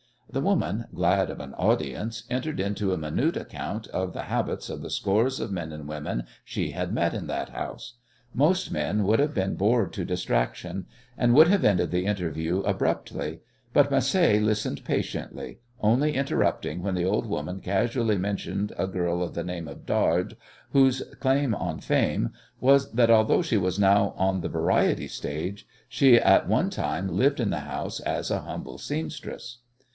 The 0.31 0.41
woman, 0.41 0.85
glad 0.95 1.29
of 1.29 1.41
an 1.41 1.53
audience, 1.55 2.23
entered 2.29 2.57
into 2.59 2.93
a 2.93 2.97
minute 2.97 3.35
account 3.35 3.85
of 3.87 4.13
the 4.13 4.23
habits 4.23 4.67
of 4.69 4.81
the 4.81 4.89
scores 4.89 5.39
of 5.41 5.51
men 5.51 5.71
and 5.73 5.87
women 5.87 6.23
she 6.45 6.71
had 6.71 6.91
met 6.93 7.13
in 7.13 7.27
that 7.27 7.49
house. 7.49 7.95
Most 8.33 8.71
men 8.71 9.03
would 9.03 9.19
have 9.19 9.33
been 9.35 9.55
bored 9.55 9.91
to 9.93 10.05
distraction, 10.05 10.85
and 11.17 11.33
would 11.35 11.49
have 11.49 11.65
ended 11.65 11.91
the 11.91 12.05
interview 12.05 12.59
abruptly, 12.61 13.41
but 13.73 13.91
Macé 13.91 14.41
listened 14.43 14.85
patiently, 14.85 15.59
only 15.81 16.15
interrupting 16.15 16.81
when 16.81 16.95
the 16.95 17.05
old 17.05 17.27
woman 17.27 17.59
casually 17.59 18.17
mentioned 18.17 18.71
a 18.77 18.87
girl 18.87 19.21
of 19.21 19.35
the 19.35 19.43
name 19.43 19.67
of 19.67 19.85
Dard, 19.85 20.35
whose 20.71 21.03
claim 21.19 21.53
on 21.53 21.79
fame 21.79 22.31
was 22.61 22.91
that, 22.93 23.11
although 23.11 23.41
she 23.43 23.57
was 23.57 23.77
now 23.77 24.13
on 24.17 24.41
the 24.41 24.49
variety 24.49 25.09
stage, 25.09 25.67
she 25.89 26.15
at 26.17 26.47
one 26.47 26.69
time 26.71 27.09
lived 27.09 27.39
in 27.41 27.49
the 27.51 27.59
house 27.59 27.99
as 27.99 28.31
a 28.31 28.39
humble 28.41 28.77
seamstress. 28.77 29.57